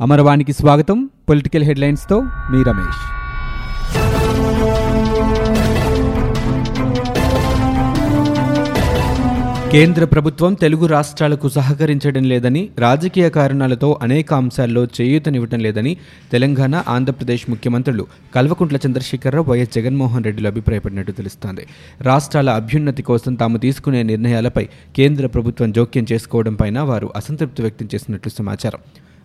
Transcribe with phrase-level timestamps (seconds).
[0.00, 1.10] అమరవాణికి స్వాగతం.
[1.28, 3.00] పొలిటికల్ హెడ్లైన్స్తో మీ రమేష్.
[9.70, 15.96] కేంద్ర ప్రభుత్వం తెలుగు రాష్ట్రాలకు సహకరించడం లేదని రాజకీయ కారణాలతో అనేక అంశాల్లో చేయూతనివ్వటం లేదని
[16.32, 21.66] తెలంగాణ ఆంధ్రప్రదేశ్ ముఖ్యమంత్రులు కల్వకుంట్ల చంద్రశేఖరరావు వైఎస్ జగన్మోహన్ రెడ్డిలు అభిప్రాయపడినట్టు తెలుస్తోంది.
[22.00, 28.32] రాష్ట్రాల అభ్యున్నతి కోసం తాము తీసుకునే నిర్ణయాలపై కేంద్ర ప్రభుత్వం జోక్యం చేసుకోవడం పైన వారు అసంతృప్తి వ్యక్తం చేసినట్లు
[28.38, 28.78] సమాచారం.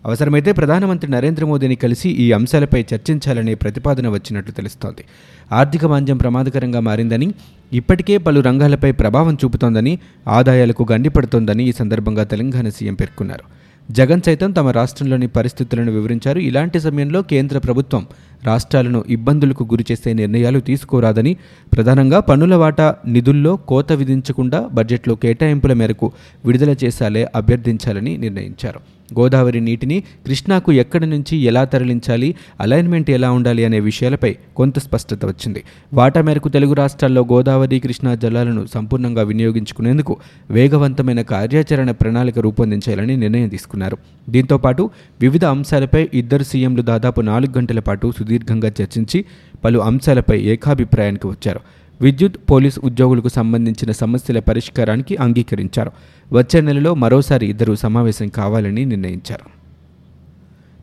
[0.04, 5.04] అవసరమైతే ప్రధానమంత్రి నరేంద్ర మోదీని కలిసి ఈ అంశాలపై చర్చించాలనే ప్రతిపాదన వచ్చినట్లు తెలుస్తోంది.
[5.52, 7.34] ఆర్థిక మాంద్యం ప్రమాదకరంగా మారిందని
[7.72, 13.66] ఇప్పటికే పలు రంగాలపై ప్రభావం చూపుతోందని ఆదాయాలకు గండిపడుతోందని ఈ సందర్భంగా తెలంగాణ సీఎం పేర్కొన్నారు.
[13.92, 16.38] జగన్ సైతం తమ రాష్ట్రంలోని పరిస్థితులను వివరించారు.
[16.38, 18.06] ఇలాంటి సమయంలో కేంద్ర ప్రభుత్వం
[18.44, 21.36] రాష్ట్రాలను ఇబ్బందులకు గురిచేసే నిర్ణయాలు తీసుకోరాదని
[21.74, 26.12] ప్రధానంగా పన్నుల వాటా నిధుల్లో కోత విధించకుండా బడ్జెట్లో కేటాయింపుల మేరకు
[26.44, 28.80] విడుదల చేశాలే అభ్యర్థించాలని నిర్ణయించారు.
[29.18, 35.62] గోదావరి నీటిని కృష్ణాకు ఎక్కడి నుంచి ఎలా తరలించాలి అలైన్మెంట్ ఎలా ఉండాలి అనే విషయాలపై కొంత స్పష్టత వచ్చింది.
[35.94, 40.16] వాటా మేరకు తెలుగు రాష్ట్రాల్లో గోదావరి కృష్ణా జలాలను సంపూర్ణంగా వినియోగించుకునేందుకు
[40.50, 43.96] వేగవంతమైన కార్యాచరణ ప్రణాళిక రూపొందించాలని నిర్ణయం తీసుకున్నారు.
[44.30, 44.90] దీంతో పాటు
[45.20, 49.24] వివిధ అంశాలపై ఇద్దరు సీఎంలు దాదాపు నాలుగు గంటల పాటు సుదీర్ఘంగా చర్చించి
[49.64, 51.60] పలు అంశాలపై ఏకాభిప్రాయానికి వచ్చారు.
[52.00, 55.90] విద్యుత్ పోలీస్ ఉద్యోగులకు సంబంధించిన సమస్యల పరిష్కారానికి అంగీకరించారు.
[56.32, 59.55] వచ్చే నెలలో మరోసారి ఇద్దరు సమావేశం కావాలని నిర్ణయించారు.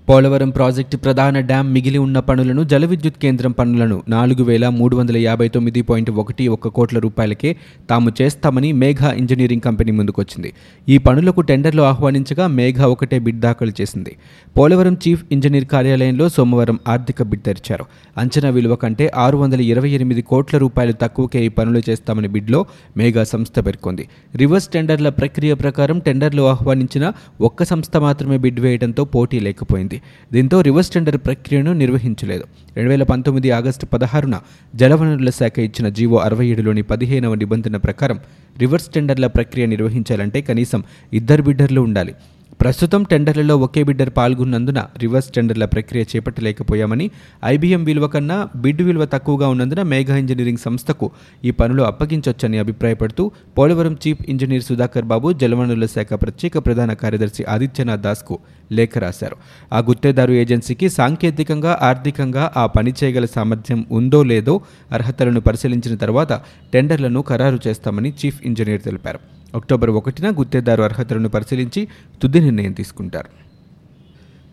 [0.10, 5.18] పోలవరం ప్రాజెక్టు ప్రధాన డ్యాం మిగిలి ఉన్న పనులను జల విద్యుత్ కేంద్రం పనులను నాలుగు వేల మూడు వందల
[5.18, 7.56] యాభై తొమ్మిది పాయింట్ ఒకటి ఒక్క కోట్ల రూపాయలకే
[7.90, 10.54] తాము చేస్తామని మేఘా ఇంజనీరింగ్ కంపెనీ ముందుకొచ్చింది.
[10.90, 14.16] ఈ పనులకు టెండర్లు ఆహ్వానించగా మేఘా ఒకటే బిడ్ దాఖలు చేసింది.
[14.58, 17.86] పోలవరం చీఫ్ ఇంజనీర్ కార్యాలయంలో సోమవారం ఆర్థిక బిడ్ తెరిచారు.
[18.18, 22.66] అంచనా విలువ కంటే ఆరు వందల ఇరవై ఎనిమిది కోట్ల రూపాయలు తక్కువకే ఈ పనులు చేస్తామని బిడ్లో
[22.98, 24.08] మేఘా సంస్థ పేర్కొంది.
[24.36, 29.93] రివర్స్ టెండర్ల ప్రక్రియ ప్రకారం టెండర్లు ఆహ్వానించిన ఒక్క సంస్థ మాత్రమే బిడ్ వేయడంతో పోటీ లేకపోయింది.
[30.34, 32.44] దీంతో రివర్స్ టెండర్ ప్రక్రియను నిర్వహించలేదు.
[32.78, 34.42] రెండు వేల పంతొమ్మిది ఆగస్టు పదహారున
[34.76, 38.20] జలవనరుల శాఖ ఇచ్చిన జీవో అరవై ఏడులోని పదిహేనవ నిబంధన ప్రకారం
[38.60, 42.14] రివర్స్ టెండర్ల ప్రక్రియ నిర్వహించాలంటే కనీసం ఇద్దరు బిడ్డర్లు ఉండాలి.
[42.62, 47.12] ప్రస్తుతం టెండర్లలో ఒకే బిడ్డర్ పాల్గొన్నందున రివర్స్ టెండర్ల ప్రక్రియ చేపట్టలేకపోయామని
[47.46, 51.12] ఐబీఎం విలువ కన్నా బిడ్ విలువ తక్కువగా ఉన్నందున మేఘా ఇంజనీరింగ్ సంస్థకు
[51.46, 58.02] ఈ పనులు అప్పగించొచ్చని అభిప్రాయపడుతూ పోలవరం చీఫ్ ఇంజనీర్ సుధాకర్ బాబు జలవనరుల శాఖ ప్రత్యేక ప్రధాన కార్యదర్శి ఆదిత్యనాథ్
[58.02, 58.38] దాస్కు
[58.72, 59.38] లేఖ రాశారు.
[59.74, 66.34] ఆ గుత్తేదారు ఏజెన్సీకి సాంకేతికంగా ఆర్థికంగా ఆ పని చేయగల సామర్థ్యం ఉందో లేదో అర్హతలను పరిశీలించిన తర్వాత
[66.74, 69.43] టెండర్లను ఖరారు చేస్తామని చీఫ్ ఇంజనీర్ తెలిపారు.
[69.56, 71.88] అక్టోబర్ ఒకటిన గుత్తేదారు అర్హతలను పరిశీలించి
[72.22, 73.43] తుది నిర్ణయం తీసుకుంటారు.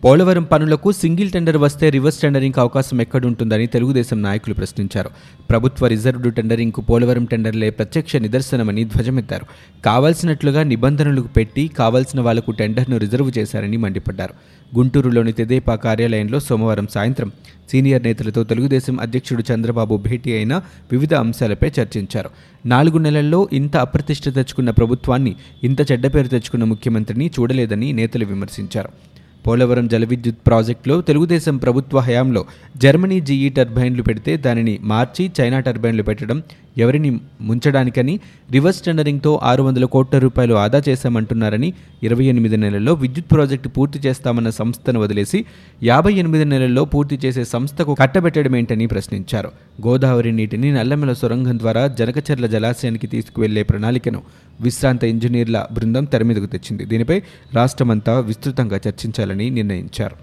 [0.05, 5.11] పోలవరం పనులకు సింగిల్ టెండర్ వస్తే రివర్స్ టెండరింగ్ అవకాశం ఎక్కడుంటుందని తెలుగుదేశం నాయకులు ప్రశ్నించారు.
[5.51, 9.47] ప్రభుత్వ రిజర్వ్డ్ టెండరింగ్కు పోలవరం టెండర్లే ప్రత్యక్ష నిదర్శనమని ధ్వజమెత్తారు.
[9.85, 14.35] కావాల్సినట్లుగా నిబంధనలు పెట్టి కావాల్సిన వాళ్ళకు టెండర్ను రిజర్వ్ చేశారని మండిపడ్డారు.
[14.79, 17.33] గుంటూరులోని తెదేపా కార్యాలయంలో సోమవారం సాయంత్రం
[17.71, 20.55] సీనియర్ నేతలతో తెలుగుదేశం అధ్యక్షుడు చంద్రబాబు భేటీ అయిన
[20.93, 22.31] వివిధ అంశాలపై చర్చించారు.
[22.67, 28.89] నాలుగు నెలల్లో ఇంత అప్రతిష్ట తెచ్చుకున్న ప్రభుత్వాన్ని ఇంత చెడ్డ పేరు తెచ్చుకున్న ముఖ్యమంత్రిని చూడలేదని నేతలు విమర్శించారు.
[29.47, 32.45] పోలవరం జల విద్యుత్ ప్రాజెక్టులో తెలుగుదేశం ప్రభుత్వ హయాంలో
[32.77, 36.43] జర్మనీ జీఈ టర్బైన్లు పెడితే దానిని మార్చి చైనా టర్బైన్లు పెట్టడం
[36.79, 38.21] ఎవరిని ముంచడానికని
[38.53, 44.51] రివర్స్ టెండరింగ్తో ఆరు వందల కోట్ల రూపాయలు ఆదా చేశామంటున్నారని ఇరవై ఎనిమిది నెలల్లో విద్యుత్ ప్రాజెక్టు పూర్తి చేస్తామన్న
[44.51, 45.45] సంస్థను వదిలేసి
[45.83, 49.51] యాభై ఎనిమిది నెలల్లో పూర్తి చేసే సంస్థకు కట్టబెట్టడమేంటని ప్రశ్నించారు.
[49.87, 54.23] గోదావరి నీటిని నల్లమెల సొరంగం ద్వారా జనకచర్ల జలాశయానికి తీసుకువెళ్ళే ప్రణాళికను
[54.61, 56.85] విశ్రాంత ఇంజనీర్ల బృందం తెరమీదకు తెచ్చింది.
[56.85, 57.23] దీనిపై
[57.55, 58.77] రాష్ట్రమంతా విస్తృతంగా
[59.35, 60.17] నిర్మించాలని నిర్ణయించారు.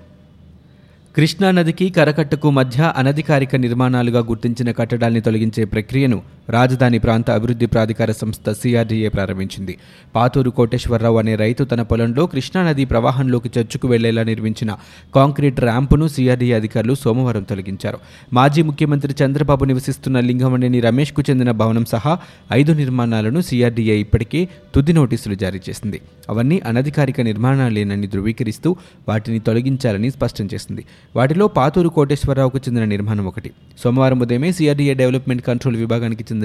[1.17, 9.07] కృష్ణానదికి కరకట్టకు మధ్య అనధికారిక నిర్మాణాలుగా గుర్తించిన కట్టడాల్ని తొలగించే ప్రక్రియను రాజధాని ప్రాంత అభివృద్ధి ప్రాధికార సంస్థ సిఆర్డీఏ
[9.07, 9.77] ప్రారంభించింది.
[10.15, 14.77] పాతూరు కోటేశ్వరరావు అనే రైతు తన పొలంలో కృష్ణానది ప్రవాహంలోకి చర్చకు వెళ్ళేలా నిర్మించిన
[15.15, 17.97] కాంక్రీట్ ర్యాంపును సిఆర్డీఏ అధికారులు సోమవారం తొలగించారు.
[18.33, 22.19] మాజీ ముఖ్యమంత్రి చంద్రబాబు నివసిస్తున్న లింగమణిని రమేష్కు చెందిన భవనం సహా
[22.53, 26.01] ఐదు నిర్మాణాలను సిఆర్డీఏ ఇప్పటికే తుది నోటీసులు జారీ చేసింది.
[26.29, 28.75] అవన్నీ అనధికారిక నిర్మాణాలేనని ధృవీకరిస్తూ
[29.09, 30.85] వాటిని తొలగించాలని స్పష్టం చేసింది.
[31.15, 33.51] వాటిలో పాతూరు కోటేశ్వరరావుకు చెందిన నిర్మాణం ఒకటి.
[33.83, 36.36] సోమవారం ఉదయమే సిఆర్డీఏ డెవలప్మెంట్ కంట్రోల్ విభాగానికి చెందిన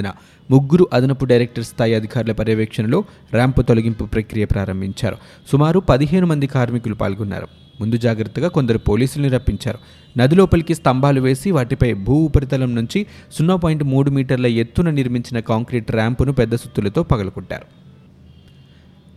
[0.51, 3.05] ముగ్గురు అదనపు డైరెక్టర్ స్థాయి అధికారుల పర్యవేక్షణలో
[3.35, 5.17] ర్యాంపు తొలగింపు ప్రక్రియ ప్రారంభించారు.
[5.53, 7.49] సుమారు పదిహేను మంది కార్మికులు పాల్గొన్నారు.
[7.81, 9.79] ముందు జాగ్రత్తగా కొందరు పోలీసుల్ని రప్పించారు.
[10.19, 15.93] నది లోపలికి స్తంభాలు వేసి వాటిపై భూ ఉపరితలం నుంచి సున్నా పాయింట్ మూడు మీటర్ల ఎత్తున నిర్మించిన కాంక్రీట్
[15.93, 17.82] ర్యాంపును పెద్ద సుత్తులతో పగలకొట్టారు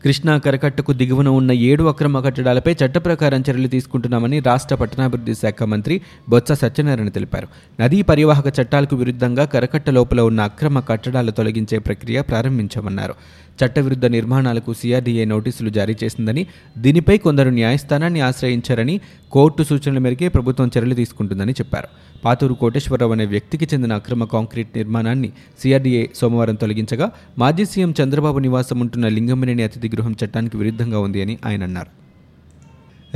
[0.06, 6.02] కృష్ణా కరకట్టకు దిగువన ఉన్న ఏడు అక్రమ కట్టడాలపై చట్ట ప్రకారం చర్యలు తీసుకుంటున్నామని రాష్ట్ర పట్టణాభివృద్ధి శాఖ మంత్రి
[6.30, 7.48] బొత్స సత్యనారాయణ తెలిపారు.
[7.82, 13.16] నదీ పరివాహక చట్టాలకు విరుద్ధంగా కరకట్ట లోపల ఉన్న అక్రమ కట్టడాలు తొలగించే ప్రక్రియ ప్రారంభించామన్నారు.
[13.60, 16.48] చట్టవిరుద్ధ నిర్మాణాలకు సిఆర్డీఏ నోటీసులు జారీ చేసిందని
[16.78, 21.88] దీనిపై కొందరు న్యాయస్థానాన్ని ఆశ్రయించారని కోర్టు సూచనల మేరకే ప్రభుత్వం చర్యలు తీసుకుంటుందని చెప్పారు.
[22.26, 25.30] పాతూరు కోటేశ్వరరావు అనే వ్యక్తికి చెందిన అక్రమ కాంక్రీట్ నిర్మాణాన్ని
[25.60, 31.38] సిఆర్డీఏ సోమవారం తొలగించగా మాజీ సీఎం చంద్రబాబు నివాసం ఉంటున్న లింగమనేని అతిథి గృహం చట్టానికి విరుద్ధంగా ఉంది అని
[31.46, 32.06] ఆయన అన్నారు.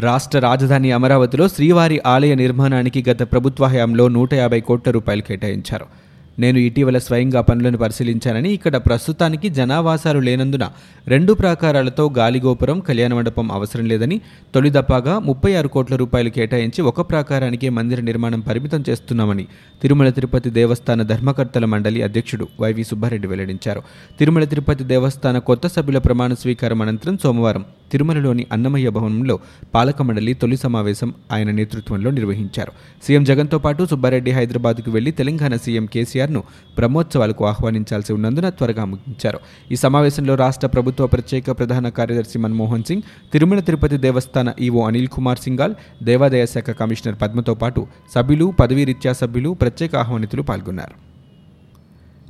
[0.01, 6.08] రాష్ట్ర రాజధాని అమరావతిలో శ్రీవారి ఆలయ నిర్మాణానికి గత ప్రభుత్వ హయాంలో నూట యాభై కోట్ల రూపాయలు కేటాయించారు.
[6.39, 10.65] నేను ఇటీవల స్వయంగా పనులను పరిశీలించానని ఇక్కడ ప్రస్తుతానికి జనావాసాలు లేనందున
[11.07, 14.21] రెండు ప్రాకారాలతో గాలిగోపురం కళ్యాణ మండపం అవసరం లేదని
[14.55, 19.47] తొలిదపాగా ముప్పై ఆరు కోట్ల రూపాయలు కేటాయించి ఒక ప్రాకారానికే మందిర నిర్మాణం పరిమితం చేస్తున్నామని
[19.81, 23.83] తిరుమల తిరుపతి దేవస్థాన ధర్మకర్తల మండలి అధ్యక్షుడు వైవి సుబ్బారెడ్డి వెల్లడించారు.
[24.19, 29.39] తిరుమల తిరుపతి దేవస్థాన కొత్త సభ్యుల ప్రమాణ స్వీకారం అనంతరం సోమవారం తిరుమలలోని అన్నమయ్య భవనంలో
[29.75, 32.71] పాలక మండలి తొలి సమావేశం ఆయన నేతృత్వంలో నిర్వహించారు.
[33.03, 35.85] సీఎం జగన్తో పాటు సుబ్బారెడ్డి హైదరాబాద్కు వెళ్ళి తెలంగాణ సీఎం
[36.29, 36.41] కేసీఆర్ను
[36.77, 39.39] బ్రహ్మోత్సవాలకు ఆహ్వానించాల్సి ఉన్నందున త్వరగా ముగించారు.
[39.71, 45.43] ఈ సమావేశంలో రాష్ట్ర ప్రభుత్వ ప్రత్యేక ప్రధాన కార్యదర్శి మన్మోహన్ సింగ్ తిరుమల తిరుపతి దేవస్థాన ఈవో అనిల్ కుమార్
[45.45, 47.81] సింగాల్ దేవాదాయ శాఖ కమిషనర్ పద్మతో పాటు
[48.15, 50.95] సభ్యులు పదవీరీత్యా సభ్యులు ప్రత్యేక ఆహ్వానితులు పాల్గొన్నారు.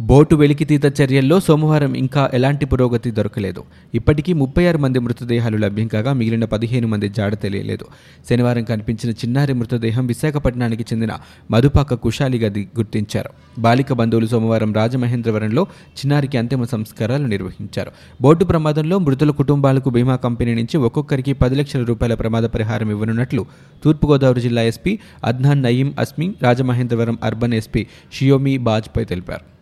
[0.01, 3.63] బోటు వెలికితీత చర్యల్లో సోమవారం ఇంకా ఎలాంటి పురోగతి దొరకలేదు.
[3.93, 7.85] ఇప్పటికీ ముప్పై ఆరు మంది మృతదేహాలు లభ్యం కాగా మిగిలిన పదిహేను మంది జాడ తెలియలేదు.
[8.29, 11.09] శనివారం కనిపించిన చిన్నారి మృతదేహం విశాఖపట్నానికి చెందిన
[11.51, 13.29] మధుపాక కుషాలిగా గుర్తించారు.
[13.59, 15.63] బాలిక బంధువులు సోమవారం రాజమహేంద్రవరంలో
[15.97, 17.91] చిన్నారికి అంతిమ సంస్కారాలు నిర్వహించారు.
[18.21, 23.45] బోటు ప్రమాదంలో మృతుల కుటుంబాలకు బీమా కంపెనీ నుంచి ఒక్కొక్కరికి పది లక్షల రూపాయల ప్రమాద పరిహారం ఇవ్వనున్నట్లు
[23.83, 29.58] తూర్పుగోదావరి జిల్లా SP Adnan Nayeem Asmi Rajamahendravaram urban SP Xiaomi Bajpai తెలిపారు.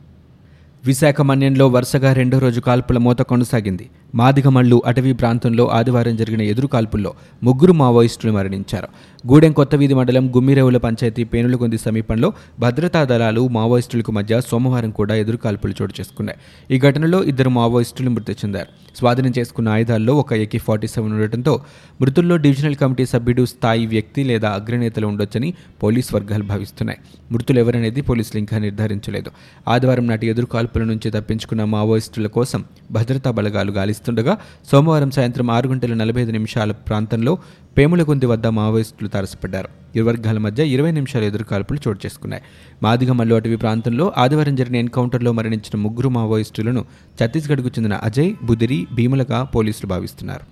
[0.85, 3.89] విశాఖ మన్యంలో వరుసగా రెండో రోజు కాల్పుల మూత కొనసాగింది.
[4.15, 7.13] మాదిగమళ్ళు అటవీ ప్రాంతంలో ఆదివారం జరిగిన ఎదురు కాల్పుల్లో
[7.43, 8.87] ముగ్గురు మావోయిస్టులు మరణించారు.
[9.27, 15.73] గూడెం కొత్తవీధి మండలం గుమ్మిరేవుల పంచాయతీ పేనులకొంది సమీపంలో భద్రతా దళాలు మావోయిస్టులకు మధ్య సోమవారం కూడా ఎదురు కాల్పులు
[15.81, 16.39] చోటు చేసుకున్నాయి.
[16.75, 18.97] ఈ ఘటనలో ఇద్దరు మావోయిస్టులు మృతి చెందారు.
[18.97, 21.61] స్వాధీనం చేసుకున్న ఆయుధాల్లో ఒక ఏకే ఫార్టీ సెవెన్ ఉండటంతో
[22.01, 25.53] మృతుల్లో డివిజనల్ కమిటీ సభ్యుడు స్థాయి వ్యక్తి లేదా అగ్రనేతలు ఉండొచ్చని
[25.83, 26.99] పోలీస్ వర్గాలు భావిస్తున్నాయి.
[27.31, 29.31] మృతులు ఎవరనేది పోలీసులు ఇంకా నిర్ధారించలేదు.
[29.67, 34.33] ఆదివారం నాటి ఎదురు కాల్పుల నుంచి తప్పించుకున్న మావోయిస్టుల కోసం భద్రతా బలగాలు గాలి గాలిస్తుండగా
[34.71, 37.37] సోమవారం సాయంత్రం ఆరు గంటల నలభై ఐదు నిమిషాల ప్రాంతంలో
[37.77, 39.69] పేములగుంది వద్ద మావోయిస్టులు తారసపడ్డారు.
[39.95, 42.43] ఇరు వర్గాల మధ్య ఇరవై నిమిషాల ఎదురుకాల్పులు చోటు చేసుకున్నాయి.
[42.83, 46.85] మాదిగమల్లు అటవీ ప్రాంతంలో ఆదివారం జరిగిన ఎన్కౌంటర్లో మరణించిన ముగ్గురు మావోయిస్టులను
[47.17, 50.45] ఛత్తీస్గఢ్కు చెందిన అజయ్ బుదిరి భీములగా పోలీసులు భావిస్తున్నారు.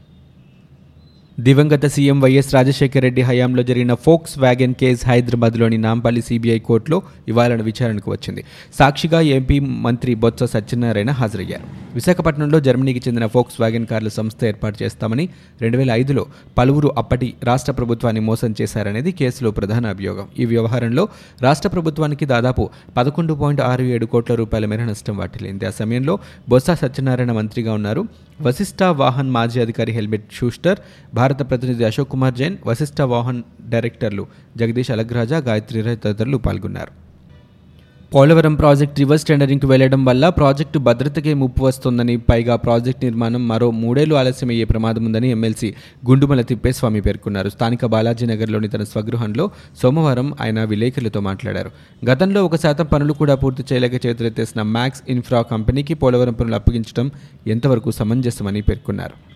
[1.40, 7.62] దివంగత సీఎం వైఎస్ రాజశేఖర రెడ్డి హయాంలో జరిగిన ఫోక్స్ వ్యాగన్ కేసు హైదరాబాద్లోని నాంపల్లి సిబిఐ కోర్టులో ఇవాళ
[7.62, 8.44] విచారణకు వచ్చింది.
[8.80, 11.85] సాక్షిగా ఎంపీ మంత్రి బొత్స సత్యనారాయణ హాజరయ్యారు.
[11.96, 15.30] విశాఖపట్నంలో జర్మనీకి చెందిన ఫోక్స్ వ్యాగన్ కార్ల సంస్థ ఏర్పాటు చేస్తామని
[15.62, 16.26] రెండు వేల ఐదులో
[16.58, 20.28] పలువురు అప్పటి రాష్ట్ర ప్రభుత్వాన్ని మోసం చేశారనేది కేసులో ప్రధాన అభియోగం.
[20.40, 21.08] ఈ వ్యవహారంలో
[21.42, 25.66] రాష్ట్ర ప్రభుత్వానికి దాదాపు పదకొండు పాయింట్ ఆరు ఏడు కోట్ల రూపాయల మేర నష్టం వాటిల్లింది.
[25.66, 26.20] ఆ సమయంలో
[26.50, 28.04] బొత్స సత్యనారాయణ మంత్రిగా ఉన్నారు.
[28.42, 30.80] వశిష్ఠ వాహన్ మాజీ అధికారి హెల్మెట్ షూస్టర్
[31.16, 34.28] భారత ప్రతినిధి అశోక్ కుమార్ జైన్ వశిష్ఠ వాహన్ డైరెక్టర్లు
[34.58, 37.05] జగదీష్ అలగ్రాజా గాయత్రి రాయ్ తదితరులు పాల్గొన్నారు.
[38.16, 44.16] పోలవరం ప్రాజెక్ట్ రివర్స్ టెండరింగ్కు వెళ్ళడం వల్ల ప్రాజెక్టు భద్రతకే ముప్పు వస్తోందని పైగా ప్రాజెక్టు నిర్మాణం మరో మూడేళ్ళు
[44.16, 45.74] ఆలస్యమయ్యే ప్రమాదం ఉందని ఎమ్మెల్సీ
[46.10, 47.50] గుండుమల తిప్పేస్వామి పేర్కొన్నారు.
[47.50, 49.52] స్థానిక బాలాజీనగర్లోని తన స్వగృహంలో
[49.82, 51.72] సోమవారం ఆయన విలేకరులతో మాట్లాడారు.
[52.12, 57.12] గతంలో ఒక శాతం పనులు కూడా పూర్తి చేయలేక చేతులెత్తేసిన మ్యాక్స్ ఇన్ఫ్రా కంపెనీకి పోలవరం పనులు అప్పగించడం
[57.48, 59.35] ఎంతవరకు సమంజసమని పేర్కొన్నారు.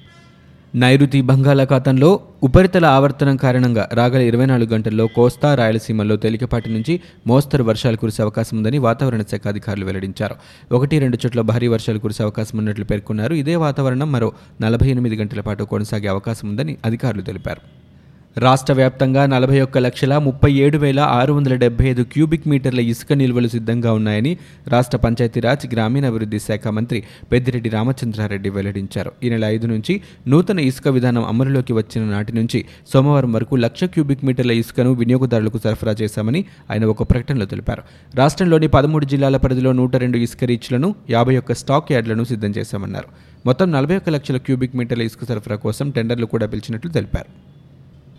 [0.75, 7.97] నైరుతి బంగాళాఖాతంలో ఉపరితల ఆవర్తనం కారణంగా రాగల ఇరవై నాలుగు గంటల్లో కోస్తా రాయలసీమల్లో తేలికపాటి నుంచి మోస్తరు వర్షాలు
[7.97, 10.35] కురిసే అవకాశం ఉందని వాతావరణ శాఖ అధికారులు వెల్లడించారు.
[10.71, 13.33] ఒకటి రెండు చోట్ల భారీ వర్షాలు కురిసే అవకాశం ఉన్నట్లు పేర్కొన్నారు.
[13.33, 17.88] ఇదే వాతావరణం మరో నలభై ఎనిమిది గంటల పాటు కొనసాగే అవకాశం ఉందని అధికారులు తెలిపారు.
[18.37, 23.13] రాష్ట్ర వ్యాప్తంగా నలభై ఒక్క లక్షల ముప్పై ఏడు వేల ఆరు వందల డెబ్బై ఐదు క్యూబిక్ మీటర్ల ఇసుక
[23.13, 29.11] నిల్వలు సిద్ధంగా ఉన్నాయని రాష్ట్ర పంచాయతీరాజ్ గ్రామీణాభివృద్ధి శాఖ మంత్రి పెద్దిరెడ్డి రామచంద్రారెడ్డి వెల్లడించారు.
[29.23, 34.25] ఈ నెల ఐదు నుంచి నూతన ఇసుక విధానం అమలులోకి వచ్చిన నాటి నుంచి సోమవారం వరకు లక్ష క్యూబిక్
[34.25, 37.83] మీటర్ల ఇసుకను వినియోగదారులకు సరఫరా చేశామని ఆయన ఒక ప్రకటనలో తెలిపారు.
[38.15, 43.07] రాష్ట్రంలోని పదమూడు జిల్లాల పరిధిలో నూట రెండు ఇసుక రీచ్లను యాభై ఒక్క స్టాక్ యార్డులను సిద్ధం చేశామన్నారు.
[43.45, 47.48] మొత్తం నలభై ఒక్క లక్షల క్యూబిక్ మీటర్ల ఇసుక సరఫరా కోసం టెండర్లు కూడా పిలిచినట్లు తెలిపారు.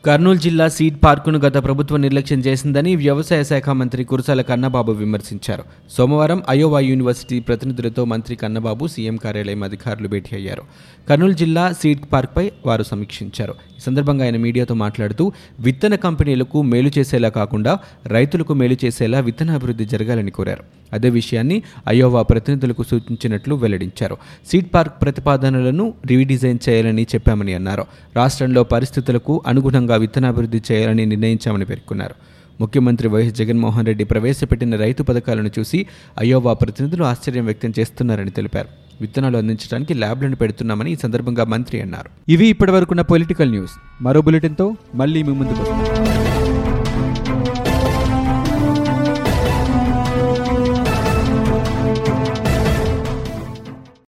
[0.04, 5.64] కర్నూలు జిల్లా సీడ్ పార్కును గత ప్రభుత్వం నిర్లక్ష్యం చేసిందని వ్యవసాయ శాఖ మంత్రి కురసాల కన్నబాబు విమర్శించారు.
[5.90, 10.62] సోమవారం అయోవా యూనివర్సిటీ ప్రతినిధులతో మంత్రి కన్నబాబు సీఎం కార్యాలయం అధికారులు భేటీ అయ్యారు.
[11.08, 13.52] కర్నూలు జిల్లా సీడ్ పార్క్పై వారు సమీక్షించారు.
[13.52, 20.30] ఈ సందర్భంగా ఆయన మీడియాతో మాట్లాడుతూ విత్తన కంపెనీలకు మేలు చేసేలా కాకుండా రైతులకు మేలు చేసేలా విత్తనాభివృద్ధి జరగాలని
[20.30, 20.64] కోరారు.
[20.92, 24.16] అదే విషయాన్ని అయోవా ప్రతినిధులకు సూచించినట్లు వెల్లడించారు.
[24.50, 27.84] సీడ్ పార్క్ ప్రతిపాదనలను రీడిజైన్ చేయాలని చెప్పామని అన్నారు.
[28.16, 32.14] రాష్ట్రంలో పరిస్థితులకు అనుగుణంగా విత్తనాభివృద్ధి చేయాలని నిర్ణయించామని పేర్కొన్నారు.
[32.60, 35.86] ముఖ్యమంత్రి వైఎస్ జగన్మోహన్ రెడ్డి ప్రవేశపెట్టిన రైతు పథకాలను చూసి
[36.18, 38.68] అయోవా ప్రతినిధులు ఆశ్చర్యం వ్యక్తం చేస్తున్నారని తెలిపారు.
[39.00, 42.32] విత్తనాలు అందించడానికి ల్యాబ్లను పెడుతున్నామని ఈ సందర్భంగా మంత్రి అన్నారు.
[42.32, 43.72] ఇవి ఇప్పటివరకున్న పొలిటికల్ న్యూస్.
[44.02, 45.99] మరో బులెటిన్తో మళ్ళీ మీ ముందుకు